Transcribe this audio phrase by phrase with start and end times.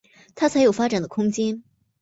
[0.33, 1.61] 他才有发展的空间